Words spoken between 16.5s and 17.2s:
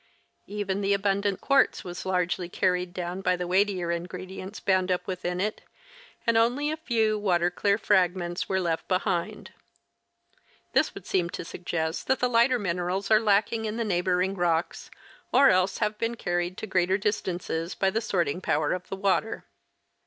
to greater